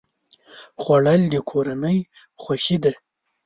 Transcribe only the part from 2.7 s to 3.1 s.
ده